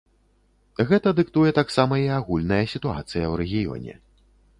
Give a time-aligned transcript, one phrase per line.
[0.91, 3.93] Гэта дыктуе таксама і агульная сітуацыя ў рэгіёне.